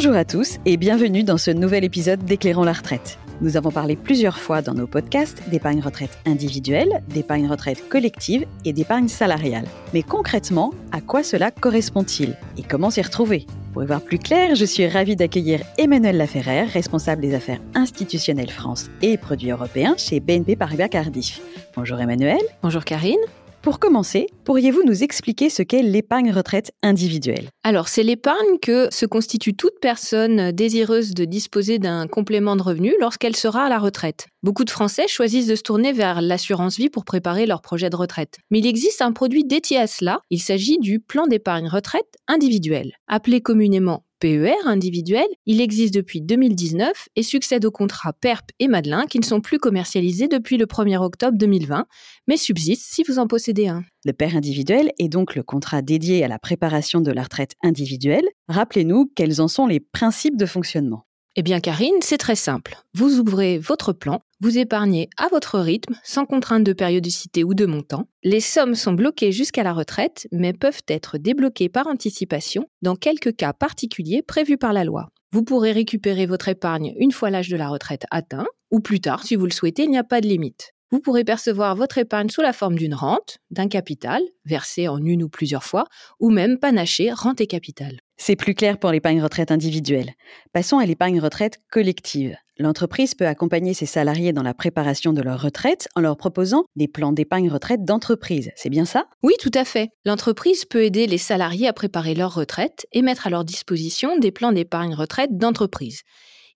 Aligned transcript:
Bonjour 0.00 0.14
à 0.14 0.24
tous 0.24 0.58
et 0.64 0.76
bienvenue 0.76 1.24
dans 1.24 1.38
ce 1.38 1.50
nouvel 1.50 1.82
épisode 1.82 2.24
d'Éclairons 2.24 2.62
la 2.62 2.72
retraite. 2.72 3.18
Nous 3.40 3.56
avons 3.56 3.72
parlé 3.72 3.96
plusieurs 3.96 4.38
fois 4.38 4.62
dans 4.62 4.72
nos 4.72 4.86
podcasts 4.86 5.42
d'épargne 5.48 5.80
retraite 5.80 6.16
individuelle, 6.24 7.02
d'épargne 7.08 7.48
retraite 7.48 7.88
collective 7.88 8.46
et 8.64 8.72
d'épargne 8.72 9.08
salariale. 9.08 9.64
Mais 9.92 10.04
concrètement, 10.04 10.72
à 10.92 11.00
quoi 11.00 11.24
cela 11.24 11.50
correspond-il 11.50 12.36
et 12.56 12.62
comment 12.62 12.90
s'y 12.90 13.02
retrouver? 13.02 13.44
Pour 13.72 13.82
y 13.82 13.86
voir 13.86 14.00
plus 14.00 14.20
clair, 14.20 14.54
je 14.54 14.64
suis 14.64 14.86
ravie 14.86 15.16
d'accueillir 15.16 15.62
Emmanuel 15.78 16.16
Laferrère, 16.16 16.70
responsable 16.70 17.20
des 17.20 17.34
affaires 17.34 17.60
institutionnelles 17.74 18.52
France 18.52 18.90
et 19.02 19.18
produits 19.18 19.50
européens 19.50 19.96
chez 19.98 20.20
BNP 20.20 20.54
Paribas 20.54 20.90
Cardiff. 20.90 21.40
Bonjour 21.74 21.98
Emmanuel. 21.98 22.38
Bonjour 22.62 22.84
Karine. 22.84 23.18
Pour 23.60 23.80
commencer, 23.80 24.28
pourriez-vous 24.44 24.84
nous 24.84 25.02
expliquer 25.02 25.50
ce 25.50 25.62
qu'est 25.62 25.82
l'épargne 25.82 26.30
retraite 26.30 26.72
individuelle? 26.82 27.50
Alors, 27.64 27.88
c'est 27.88 28.04
l'épargne 28.04 28.58
que 28.62 28.88
se 28.90 29.04
constitue 29.04 29.54
toute 29.54 29.80
personne 29.80 30.52
désireuse 30.52 31.12
de 31.12 31.24
disposer 31.24 31.78
d'un 31.78 32.06
complément 32.06 32.54
de 32.54 32.62
revenu 32.62 32.94
lorsqu'elle 33.00 33.34
sera 33.34 33.64
à 33.64 33.68
la 33.68 33.78
retraite. 33.78 34.28
Beaucoup 34.44 34.64
de 34.64 34.70
Français 34.70 35.08
choisissent 35.08 35.48
de 35.48 35.56
se 35.56 35.62
tourner 35.62 35.92
vers 35.92 36.22
l'assurance 36.22 36.76
vie 36.76 36.88
pour 36.88 37.04
préparer 37.04 37.46
leur 37.46 37.60
projet 37.60 37.90
de 37.90 37.96
retraite. 37.96 38.38
Mais 38.50 38.60
il 38.60 38.66
existe 38.66 39.02
un 39.02 39.12
produit 39.12 39.44
dédié 39.44 39.78
à 39.78 39.88
cela. 39.88 40.20
Il 40.30 40.40
s'agit 40.40 40.78
du 40.78 41.00
plan 41.00 41.26
d'épargne 41.26 41.68
retraite 41.68 42.16
individuel, 42.28 42.92
appelé 43.08 43.40
communément 43.40 44.04
PER 44.20 44.54
individuel, 44.66 45.26
il 45.46 45.60
existe 45.60 45.94
depuis 45.94 46.20
2019 46.20 47.08
et 47.16 47.22
succède 47.22 47.64
aux 47.64 47.70
contrats 47.70 48.12
PERP 48.12 48.50
et 48.58 48.68
Madelin 48.68 49.06
qui 49.06 49.18
ne 49.18 49.24
sont 49.24 49.40
plus 49.40 49.58
commercialisés 49.58 50.28
depuis 50.28 50.56
le 50.56 50.66
1er 50.66 50.98
octobre 50.98 51.38
2020, 51.38 51.86
mais 52.26 52.36
subsistent 52.36 52.92
si 52.92 53.02
vous 53.04 53.18
en 53.18 53.26
possédez 53.26 53.68
un. 53.68 53.84
Le 54.04 54.12
PER 54.12 54.36
individuel 54.36 54.92
est 54.98 55.08
donc 55.08 55.34
le 55.34 55.42
contrat 55.42 55.82
dédié 55.82 56.24
à 56.24 56.28
la 56.28 56.38
préparation 56.38 57.00
de 57.00 57.12
la 57.12 57.22
retraite 57.22 57.54
individuelle. 57.62 58.26
Rappelez-nous 58.48 59.10
quels 59.14 59.40
en 59.40 59.48
sont 59.48 59.66
les 59.66 59.80
principes 59.80 60.36
de 60.36 60.46
fonctionnement. 60.46 61.07
Eh 61.40 61.42
bien 61.42 61.60
Karine, 61.60 61.94
c'est 62.00 62.18
très 62.18 62.34
simple. 62.34 62.76
Vous 62.94 63.20
ouvrez 63.20 63.58
votre 63.58 63.92
plan, 63.92 64.22
vous 64.40 64.58
épargnez 64.58 65.08
à 65.16 65.28
votre 65.28 65.60
rythme, 65.60 65.94
sans 66.02 66.26
contrainte 66.26 66.64
de 66.64 66.72
périodicité 66.72 67.44
ou 67.44 67.54
de 67.54 67.64
montant. 67.64 68.08
Les 68.24 68.40
sommes 68.40 68.74
sont 68.74 68.92
bloquées 68.92 69.30
jusqu'à 69.30 69.62
la 69.62 69.72
retraite, 69.72 70.26
mais 70.32 70.52
peuvent 70.52 70.82
être 70.88 71.16
débloquées 71.16 71.68
par 71.68 71.86
anticipation 71.86 72.66
dans 72.82 72.96
quelques 72.96 73.36
cas 73.36 73.52
particuliers 73.52 74.22
prévus 74.22 74.58
par 74.58 74.72
la 74.72 74.82
loi. 74.82 75.10
Vous 75.30 75.44
pourrez 75.44 75.70
récupérer 75.70 76.26
votre 76.26 76.48
épargne 76.48 76.92
une 76.98 77.12
fois 77.12 77.30
l'âge 77.30 77.50
de 77.50 77.56
la 77.56 77.68
retraite 77.68 78.06
atteint, 78.10 78.46
ou 78.72 78.80
plus 78.80 78.98
tard 78.98 79.22
si 79.22 79.36
vous 79.36 79.46
le 79.46 79.52
souhaitez, 79.52 79.84
il 79.84 79.90
n'y 79.90 79.96
a 79.96 80.02
pas 80.02 80.20
de 80.20 80.26
limite. 80.26 80.72
Vous 80.90 81.00
pourrez 81.00 81.24
percevoir 81.24 81.76
votre 81.76 81.98
épargne 81.98 82.30
sous 82.30 82.40
la 82.40 82.54
forme 82.54 82.76
d'une 82.76 82.94
rente, 82.94 83.38
d'un 83.50 83.68
capital, 83.68 84.22
versé 84.46 84.88
en 84.88 85.04
une 85.04 85.22
ou 85.22 85.28
plusieurs 85.28 85.64
fois, 85.64 85.84
ou 86.18 86.30
même 86.30 86.58
panaché 86.58 87.12
rente 87.12 87.42
et 87.42 87.46
capital. 87.46 87.98
C'est 88.16 88.36
plus 88.36 88.54
clair 88.54 88.78
pour 88.78 88.90
l'épargne 88.90 89.22
retraite 89.22 89.50
individuelle. 89.50 90.12
Passons 90.54 90.78
à 90.78 90.86
l'épargne 90.86 91.20
retraite 91.20 91.60
collective. 91.70 92.36
L'entreprise 92.56 93.14
peut 93.14 93.26
accompagner 93.26 93.74
ses 93.74 93.86
salariés 93.86 94.32
dans 94.32 94.42
la 94.42 94.54
préparation 94.54 95.12
de 95.12 95.22
leur 95.22 95.40
retraite 95.40 95.88
en 95.94 96.00
leur 96.00 96.16
proposant 96.16 96.64
des 96.74 96.88
plans 96.88 97.12
d'épargne 97.12 97.50
retraite 97.50 97.84
d'entreprise. 97.84 98.50
C'est 98.56 98.70
bien 98.70 98.86
ça? 98.86 99.06
Oui, 99.22 99.34
tout 99.38 99.52
à 99.54 99.64
fait. 99.64 99.90
L'entreprise 100.06 100.64
peut 100.64 100.82
aider 100.82 101.06
les 101.06 101.18
salariés 101.18 101.68
à 101.68 101.72
préparer 101.72 102.14
leur 102.14 102.34
retraite 102.34 102.86
et 102.92 103.02
mettre 103.02 103.26
à 103.26 103.30
leur 103.30 103.44
disposition 103.44 104.18
des 104.18 104.32
plans 104.32 104.52
d'épargne 104.52 104.94
retraite 104.94 105.36
d'entreprise. 105.36 106.02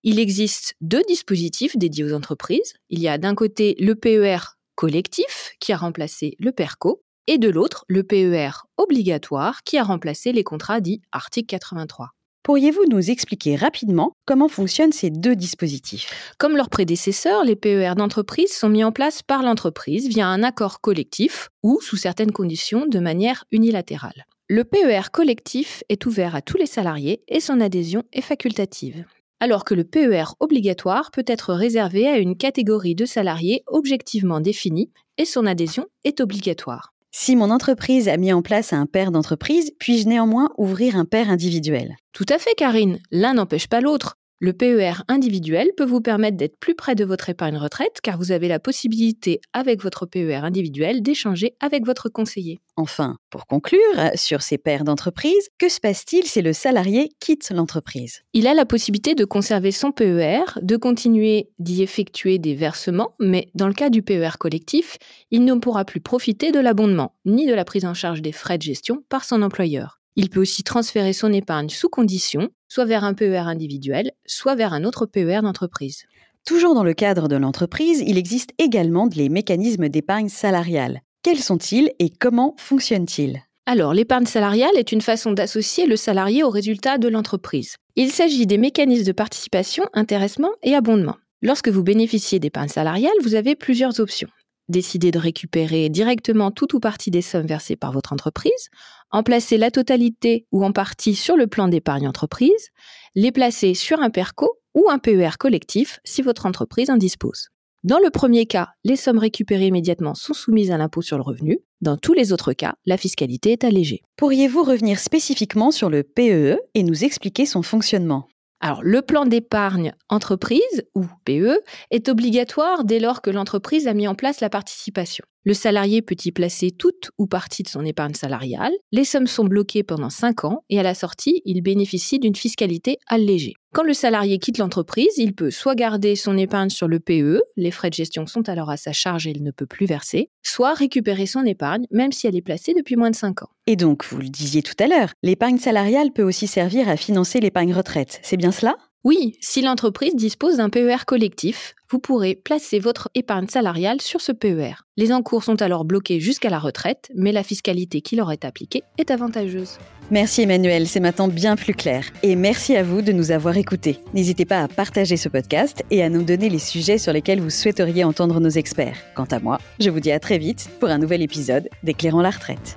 Il 0.05 0.19
existe 0.19 0.75
deux 0.81 1.03
dispositifs 1.07 1.77
dédiés 1.77 2.03
aux 2.03 2.13
entreprises. 2.13 2.75
Il 2.91 2.99
y 2.99 3.07
a 3.07 3.19
d'un 3.19 3.37
côté 3.37 3.77
le 3.79 3.95
PER 3.95 4.57
collectif 4.75 5.53
qui 5.61 5.73
a 5.73 5.77
remplacé 5.77 6.35
le 6.41 6.51
PERCO 6.51 7.05
et 7.29 7.39
de 7.39 7.49
l'autre 7.49 7.85
le 7.87 8.03
PER 8.03 8.51
obligatoire 8.77 9.63
qui 9.63 9.79
a 9.79 9.85
remplacé 9.85 10.33
les 10.33 10.43
contrats 10.43 10.81
dits 10.81 11.03
article 11.13 11.47
83. 11.47 12.11
Pourriez-vous 12.43 12.85
nous 12.91 13.13
expliquer 13.13 13.55
rapidement 13.55 14.15
comment 14.27 14.49
fonctionnent 14.49 14.91
ces 14.91 15.11
deux 15.11 15.37
dispositifs? 15.37 16.35
Comme 16.37 16.57
leurs 16.57 16.71
prédécesseurs, 16.71 17.45
les 17.45 17.55
PER 17.55 17.93
d'entreprise 17.97 18.53
sont 18.53 18.69
mis 18.69 18.83
en 18.83 18.91
place 18.91 19.23
par 19.23 19.45
l'entreprise 19.45 20.09
via 20.09 20.27
un 20.27 20.43
accord 20.43 20.81
collectif 20.81 21.51
ou, 21.63 21.81
sous 21.81 21.97
certaines 21.97 22.33
conditions, 22.33 22.87
de 22.87 22.99
manière 22.99 23.45
unilatérale. 23.53 24.27
Le 24.49 24.65
PER 24.65 25.13
collectif 25.13 25.85
est 25.89 26.07
ouvert 26.07 26.35
à 26.35 26.43
tous 26.43 26.57
les 26.57 26.67
salariés 26.67 27.23
et 27.29 27.39
son 27.39 27.61
adhésion 27.61 28.03
est 28.13 28.21
facultative 28.21 29.05
alors 29.43 29.65
que 29.65 29.75
le 29.75 29.83
PER 29.83 30.37
obligatoire 30.39 31.11
peut 31.11 31.25
être 31.27 31.53
réservé 31.53 32.07
à 32.07 32.19
une 32.19 32.37
catégorie 32.37 32.95
de 32.95 33.05
salariés 33.05 33.65
objectivement 33.67 34.39
définie 34.39 34.93
et 35.19 35.25
son 35.25 35.47
adhésion 35.47 35.87
est 36.05 36.21
obligatoire. 36.21 36.95
Si 37.11 37.35
mon 37.35 37.51
entreprise 37.51 38.09
a 38.09 38.17
mis 38.19 38.33
en 38.33 38.41
place 38.41 38.73
un 38.73 38.87
pair 38.87 39.11
d'entreprise, 39.11 39.73
puis-je 39.81 40.07
néanmoins 40.07 40.51
ouvrir 40.59 40.95
un 40.97 41.05
pair 41.05 41.29
individuel? 41.29 41.97
Tout 42.13 42.25
à 42.29 42.39
fait, 42.39 42.55
Karine. 42.55 43.01
L'un 43.11 43.35
n'empêche 43.35 43.67
pas 43.67 43.81
l'autre. 43.81 44.15
Le 44.45 44.53
PER 44.53 45.05
individuel 45.07 45.71
peut 45.77 45.85
vous 45.85 46.01
permettre 46.01 46.37
d'être 46.37 46.59
plus 46.59 46.75
près 46.75 46.97
de 46.97 47.05
votre 47.05 47.29
épargne 47.29 47.57
retraite 47.57 48.01
car 48.03 48.19
vous 48.19 48.33
avez 48.33 48.49
la 48.49 48.59
possibilité 48.59 49.41
avec 49.53 49.81
votre 49.81 50.05
PER 50.05 50.41
individuel 50.43 51.01
d'échanger 51.01 51.55
avec 51.61 51.87
votre 51.87 52.09
conseiller. 52.09 52.59
Enfin, 52.75 53.19
pour 53.31 53.47
conclure, 53.47 53.79
sur 54.17 54.43
ces 54.43 54.59
paires 54.59 54.83
d'entreprise, 54.83 55.49
que 55.59 55.69
se 55.69 55.79
passe-t-il 55.79 56.25
si 56.25 56.43
le 56.43 56.53
salarié 56.53 57.13
quitte 57.21 57.51
l'entreprise? 57.51 58.23
Il 58.33 58.49
a 58.49 58.55
la 58.55 58.65
possibilité 58.65 59.15
de 59.15 59.25
conserver 59.25 59.71
son 59.71 59.93
PER, 59.93 60.43
de 60.61 60.77
continuer 60.77 61.51
d'y 61.61 61.85
effectuer 61.85 62.41
des 62.41 62.57
versements, 62.57 63.15
mais 63.21 63.49
dans 63.55 63.69
le 63.69 63.75
cas 63.75 63.91
du 63.91 64.03
PER 64.03 64.39
collectif, 64.41 64.99
il 65.31 65.45
ne 65.45 65.55
pourra 65.55 65.85
plus 65.85 66.01
profiter 66.01 66.51
de 66.51 66.59
l'abondement 66.59 67.15
ni 67.27 67.47
de 67.47 67.55
la 67.55 67.65
prise 67.65 67.85
en 67.85 67.95
charge 67.95 68.23
des 68.23 68.33
frais 68.33 68.59
de 68.59 68.63
gestion 68.63 69.05
par 69.09 69.25
son 69.25 69.41
employeur. 69.41 70.02
Il 70.15 70.29
peut 70.29 70.41
aussi 70.41 70.63
transférer 70.63 71.13
son 71.13 71.33
épargne 71.33 71.71
sous 71.71 71.89
condition, 71.89 72.49
soit 72.69 72.85
vers 72.85 73.05
un 73.05 73.15
PER 73.15 73.47
individuel, 73.47 74.13
soit 74.27 74.55
vers 74.55 74.73
un 74.73 74.85
autre 74.85 75.07
PER 75.07 75.41
d'entreprise. 75.43 76.05
Toujours 76.47 76.75
dans 76.75 76.85
le 76.85 76.93
cadre 76.93 77.29
de 77.29 77.37
l'entreprise, 77.37 78.03
il 78.07 78.19
existe 78.19 78.51
également 78.59 79.09
les 79.15 79.29
mécanismes 79.29 79.89
d'épargne 79.89 80.29
salariale. 80.29 81.01
Quels 81.23 81.39
sont-ils 81.39 81.91
et 81.99 82.11
comment 82.11 82.55
fonctionnent-ils? 82.59 83.43
Alors, 83.65 83.95
l'épargne 83.95 84.27
salariale 84.27 84.77
est 84.77 84.91
une 84.91 85.01
façon 85.01 85.33
d'associer 85.33 85.87
le 85.87 85.97
salarié 85.97 86.43
aux 86.43 86.51
résultats 86.51 86.99
de 86.99 87.09
l'entreprise. 87.09 87.77
Il 87.95 88.11
s'agit 88.11 88.47
des 88.47 88.59
mécanismes 88.59 89.05
de 89.05 89.13
participation, 89.13 89.85
intéressement 89.95 90.51
et 90.63 90.75
abondement. 90.75 91.17
Lorsque 91.43 91.69
vous 91.69 91.85
bénéficiez 91.85 92.41
d'épargne 92.41 92.69
salariale, 92.69 93.13
vous 93.23 93.37
avez 93.37 93.55
plusieurs 93.55 94.01
options 94.01 94.29
décider 94.69 95.11
de 95.11 95.19
récupérer 95.19 95.89
directement 95.89 96.51
tout 96.51 96.77
ou 96.77 96.81
partie 96.81 97.11
des 97.11 97.23
sommes 97.23 97.47
versées 97.47 97.77
par 97.77 97.93
votre 97.93 98.13
entreprise, 98.13 98.69
en 99.11 99.23
placer 99.23 99.59
la 99.59 99.71
totalité 99.71 100.47
ou 100.53 100.65
en 100.65 100.73
partie 100.73 101.15
sur 101.15 101.37
le 101.37 101.47
plan 101.47 101.69
d'épargne 101.69 102.09
entreprise, 102.09 102.71
les 103.15 103.33
placer 103.33 103.75
sur 103.75 104.01
un 104.01 104.11
PERCO 104.11 104.59
ou 104.75 104.89
un 104.91 104.99
PER 104.99 105.37
collectif 105.39 106.01
si 106.05 106.23
votre 106.23 106.47
entreprise 106.47 106.91
en 106.91 106.97
dispose. 106.97 107.49
Dans 107.85 107.99
le 107.99 108.11
premier 108.11 108.47
cas, 108.47 108.69
les 108.85 108.95
sommes 108.95 109.19
récupérées 109.19 109.67
immédiatement 109.67 110.15
sont 110.15 110.35
soumises 110.35 110.71
à 110.71 110.79
l'impôt 110.79 111.03
sur 111.03 111.17
le 111.17 111.25
revenu. 111.25 111.59
Dans 111.81 111.97
tous 111.97 112.13
les 112.13 112.33
autres 112.33 112.53
cas, 112.53 112.77
la 112.87 112.97
fiscalité 112.97 113.51
est 113.51 113.65
allégée. 113.65 114.03
Pourriez-vous 114.17 114.63
revenir 114.63 115.01
spécifiquement 115.01 115.73
sur 115.73 115.91
le 115.91 116.05
PEE 116.05 116.59
et 116.75 116.85
nous 116.85 117.03
expliquer 117.03 117.45
son 117.45 117.63
fonctionnement? 117.63 118.29
Alors, 118.65 118.81
le 118.85 119.03
plan 119.03 119.27
d'épargne 119.27 119.93
entreprise, 120.09 120.85
ou 120.95 121.05
PE, 121.25 121.59
est 121.91 122.09
obligatoire 122.09 122.85
dès 122.85 123.01
lors 123.01 123.21
que 123.21 123.31
l'entreprise 123.31 123.89
a 123.89 123.93
mis 123.93 124.07
en 124.07 124.15
place 124.15 124.41
la 124.41 124.51
participation. 124.51 125.25
Le 125.45 125.53
salarié 125.53 126.01
peut 126.01 126.17
y 126.25 126.31
placer 126.31 126.71
toute 126.71 127.11
ou 127.19 127.27
partie 127.27 127.65
de 127.65 127.69
son 127.69 127.85
épargne 127.85 128.15
salariale. 128.15 128.73
Les 128.93 129.05
sommes 129.05 129.27
sont 129.27 129.45
bloquées 129.45 129.83
pendant 129.83 130.11
5 130.11 130.45
ans 130.45 130.63
et 130.71 130.79
à 130.79 130.85
la 130.85 130.95
sortie, 130.95 131.43
il 131.45 131.61
bénéficie 131.61 132.21
d'une 132.21 132.37
fiscalité 132.37 132.99
allégée. 133.09 133.55
Quand 133.75 133.85
le 133.85 133.95
salarié 133.95 134.39
quitte 134.39 134.59
l'entreprise, 134.59 135.17
il 135.17 135.35
peut 135.35 135.51
soit 135.51 135.75
garder 135.75 136.15
son 136.15 136.37
épargne 136.37 136.69
sur 136.69 136.89
le 136.89 137.01
PE, 137.01 137.41
les 137.57 137.71
frais 137.71 137.89
de 137.89 137.95
gestion 137.95 138.27
sont 138.27 138.47
alors 138.51 138.69
à 138.69 138.77
sa 138.77 138.93
charge 138.93 139.27
et 139.27 139.31
il 139.31 139.43
ne 139.43 139.51
peut 139.51 139.65
plus 139.65 139.87
verser, 139.87 140.29
soit 140.43 140.75
récupérer 140.75 141.25
son 141.25 141.47
épargne 141.47 141.87
même 141.91 142.13
si 142.13 142.27
elle 142.27 142.37
est 142.37 142.43
placée 142.43 142.75
depuis 142.75 142.97
moins 142.97 143.09
de 143.09 143.17
5 143.17 143.45
ans. 143.45 143.49
Et 143.67 143.77
donc, 143.77 144.05
vous 144.05 144.19
le 144.19 144.29
disiez 144.29 144.63
tout 144.63 144.75
à 144.79 144.89
l'heure, 144.89 145.15
l'épargne 145.23 145.57
salariale 145.57 146.13
peut 146.13 146.23
aussi 146.23 146.47
servir 146.47 146.87
à 146.87 146.99
financer 146.99 147.41
l'épargne 147.41 147.73
retraite. 147.73 148.21
C'est 148.23 148.37
bien 148.37 148.53
cela? 148.53 148.77
Oui, 149.05 149.37
si 149.41 149.63
l'entreprise 149.63 150.15
dispose 150.15 150.59
d'un 150.59 150.71
PER 150.71 151.05
collectif, 151.07 151.75
vous 151.91 151.99
pourrez 151.99 152.37
placer 152.37 152.79
votre 152.79 153.11
épargne 153.17 153.49
salariale 153.49 154.01
sur 154.01 154.21
ce 154.21 154.31
PER. 154.31 154.75
Les 154.97 155.13
encours 155.13 155.43
sont 155.43 155.61
alors 155.61 155.85
bloqués 155.85 156.21
jusqu'à 156.21 156.51
la 156.51 156.61
retraite, 156.61 157.11
mais 157.17 157.33
la 157.33 157.43
fiscalité 157.43 158.01
qui 158.01 158.15
leur 158.15 158.31
est 158.31 158.45
appliquée 158.45 158.85
est 158.99 159.11
avantageuse. 159.11 159.79
Merci 160.13 160.43
Emmanuel, 160.43 160.87
c'est 160.87 161.01
maintenant 161.01 161.27
bien 161.27 161.57
plus 161.57 161.75
clair. 161.75 162.05
Et 162.23 162.37
merci 162.37 162.77
à 162.77 162.85
vous 162.85 163.03
de 163.03 163.11
nous 163.11 163.33
avoir 163.33 163.57
écoutés. 163.57 163.99
N'hésitez 164.15 164.45
pas 164.45 164.61
à 164.61 164.69
partager 164.69 165.17
ce 165.17 165.29
podcast 165.29 165.83
et 165.91 166.05
à 166.05 166.09
nous 166.09 166.23
donner 166.23 166.49
les 166.49 166.61
sujets 166.61 166.99
sur 166.99 167.13
lesquels 167.13 167.41
vous 167.41 167.51
souhaiteriez 167.51 168.05
entendre 168.05 168.39
nos 168.39 168.51
experts. 168.51 168.99
Quant 169.17 169.29
à 169.33 169.41
moi, 169.41 169.59
je 169.81 169.91
vous 169.91 170.01
dis 170.01 170.13
à 170.13 170.21
très 170.21 170.39
vite 170.39 170.71
pour 170.79 170.91
un 170.91 170.99
nouvel 170.99 171.23
épisode 171.23 171.69
d'Éclairant 171.83 172.23
la 172.23 172.31
retraite. 172.31 172.77